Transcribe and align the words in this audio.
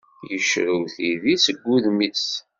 Yecrew 0.29 0.77
tidi 0.95 1.33
seg 1.45 1.57
udem-is. 1.73 2.27